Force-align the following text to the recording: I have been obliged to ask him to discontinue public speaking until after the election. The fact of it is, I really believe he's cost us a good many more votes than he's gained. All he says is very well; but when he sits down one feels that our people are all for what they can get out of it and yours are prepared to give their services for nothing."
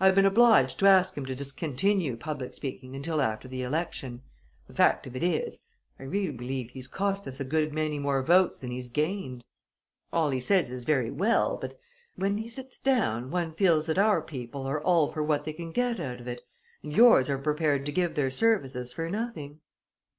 I 0.00 0.04
have 0.04 0.14
been 0.14 0.26
obliged 0.26 0.78
to 0.80 0.86
ask 0.86 1.14
him 1.16 1.24
to 1.24 1.34
discontinue 1.34 2.14
public 2.18 2.52
speaking 2.52 2.94
until 2.94 3.22
after 3.22 3.48
the 3.48 3.62
election. 3.62 4.20
The 4.66 4.74
fact 4.74 5.06
of 5.06 5.16
it 5.16 5.22
is, 5.22 5.64
I 5.98 6.02
really 6.02 6.30
believe 6.32 6.68
he's 6.68 6.86
cost 6.86 7.26
us 7.26 7.40
a 7.40 7.44
good 7.44 7.72
many 7.72 7.98
more 7.98 8.20
votes 8.22 8.58
than 8.58 8.70
he's 8.70 8.90
gained. 8.90 9.42
All 10.12 10.28
he 10.28 10.40
says 10.40 10.70
is 10.70 10.84
very 10.84 11.10
well; 11.10 11.56
but 11.56 11.80
when 12.16 12.36
he 12.36 12.50
sits 12.50 12.78
down 12.78 13.30
one 13.30 13.54
feels 13.54 13.86
that 13.86 13.96
our 13.98 14.20
people 14.20 14.66
are 14.66 14.82
all 14.82 15.10
for 15.10 15.22
what 15.22 15.44
they 15.46 15.54
can 15.54 15.72
get 15.72 15.98
out 15.98 16.20
of 16.20 16.28
it 16.28 16.42
and 16.82 16.94
yours 16.94 17.30
are 17.30 17.38
prepared 17.38 17.86
to 17.86 17.92
give 17.92 18.14
their 18.14 18.28
services 18.30 18.92
for 18.92 19.08
nothing." 19.08 19.60